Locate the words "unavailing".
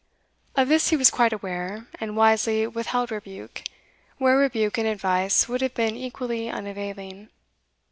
6.49-7.29